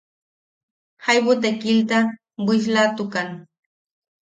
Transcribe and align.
Jaibu 1.03 1.33
tekilta 1.41 1.99
bwislatukan. 2.45 3.29